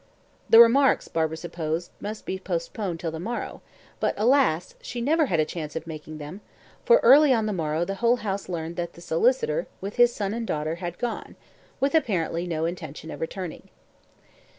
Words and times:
The 0.49 0.59
remarks, 0.59 1.07
Barbara 1.07 1.37
supposed, 1.37 1.91
must 1.99 2.25
be 2.25 2.39
postponed 2.39 2.99
till 2.99 3.11
the 3.11 3.19
morrow; 3.19 3.61
but, 3.99 4.15
alas! 4.17 4.73
she 4.81 4.99
never 4.99 5.27
had 5.27 5.39
a 5.39 5.45
chance 5.45 5.75
of 5.75 5.85
making 5.85 6.17
them, 6.17 6.41
for 6.83 6.97
early 7.03 7.31
on 7.31 7.45
the 7.45 7.53
morrow 7.53 7.85
the 7.85 7.93
whole 8.01 8.15
house 8.15 8.49
learned 8.49 8.77
that 8.77 8.93
the 8.93 9.01
solicitor, 9.01 9.67
with 9.79 9.97
his 9.97 10.11
son 10.11 10.33
and 10.33 10.47
daughter, 10.47 10.77
had 10.81 10.97
gone, 10.97 11.35
with 11.79 11.93
apparently 11.93 12.47
no 12.47 12.65
intention 12.65 13.11
of 13.11 13.21
returning. 13.21 13.69